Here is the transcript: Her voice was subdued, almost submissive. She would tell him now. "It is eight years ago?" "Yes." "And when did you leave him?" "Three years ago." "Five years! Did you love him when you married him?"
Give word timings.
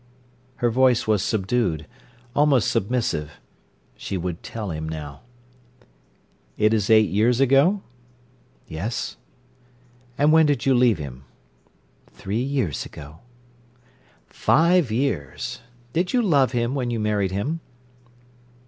Her 0.55 0.71
voice 0.71 1.05
was 1.05 1.21
subdued, 1.21 1.85
almost 2.35 2.71
submissive. 2.71 3.33
She 3.95 4.17
would 4.17 4.41
tell 4.41 4.71
him 4.71 4.89
now. 4.89 5.21
"It 6.57 6.73
is 6.73 6.89
eight 6.89 7.11
years 7.11 7.39
ago?" 7.39 7.83
"Yes." 8.67 9.17
"And 10.17 10.31
when 10.33 10.47
did 10.47 10.65
you 10.65 10.73
leave 10.73 10.97
him?" 10.97 11.25
"Three 12.07 12.41
years 12.41 12.83
ago." 12.83 13.19
"Five 14.25 14.89
years! 14.91 15.61
Did 15.93 16.13
you 16.13 16.23
love 16.23 16.51
him 16.51 16.73
when 16.73 16.89
you 16.89 16.99
married 16.99 17.31
him?" 17.31 17.59